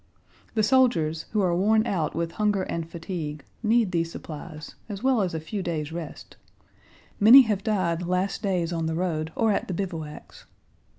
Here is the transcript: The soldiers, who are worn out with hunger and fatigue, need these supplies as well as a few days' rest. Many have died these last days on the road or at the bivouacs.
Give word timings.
The 0.55 0.63
soldiers, 0.63 1.27
who 1.31 1.43
are 1.43 1.55
worn 1.55 1.85
out 1.85 2.15
with 2.15 2.31
hunger 2.31 2.63
and 2.63 2.89
fatigue, 2.89 3.43
need 3.61 3.91
these 3.91 4.11
supplies 4.11 4.73
as 4.89 5.03
well 5.03 5.21
as 5.21 5.35
a 5.35 5.39
few 5.39 5.61
days' 5.61 5.91
rest. 5.91 6.37
Many 7.19 7.43
have 7.43 7.63
died 7.63 7.99
these 7.99 8.07
last 8.07 8.41
days 8.41 8.73
on 8.73 8.87
the 8.87 8.95
road 8.95 9.31
or 9.35 9.51
at 9.51 9.67
the 9.67 9.75
bivouacs. 9.75 10.45